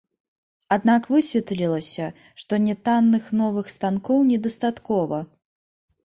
[0.75, 2.07] Аднак высветлілася,
[2.43, 5.19] што нятанных новых станкоў недастаткова.